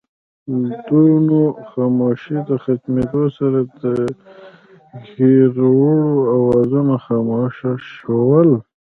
[0.87, 5.75] د ونو خاموشۍ د ختمېدو سره دکيرړو
[6.35, 7.55] اوازونه خاموش
[7.95, 8.49] شول